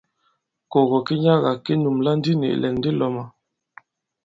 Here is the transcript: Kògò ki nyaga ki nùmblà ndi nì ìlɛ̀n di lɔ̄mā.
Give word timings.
Kògò 0.71 0.97
ki 1.05 1.15
nyaga 1.23 1.51
ki 1.65 1.73
nùmblà 1.81 2.11
ndi 2.17 2.31
nì 2.37 2.47
ìlɛ̀n 2.55 2.75
di 2.83 2.89
lɔ̄mā. 2.99 3.23